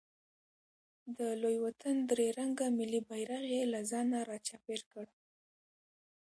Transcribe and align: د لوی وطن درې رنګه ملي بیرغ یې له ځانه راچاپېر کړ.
د 1.17 1.19
لوی 1.41 1.57
وطن 1.65 1.95
درې 2.11 2.27
رنګه 2.39 2.65
ملي 2.77 3.01
بیرغ 3.09 3.43
یې 3.55 3.61
له 3.73 3.79
ځانه 3.91 4.17
راچاپېر 4.29 4.81
کړ. 4.91 5.05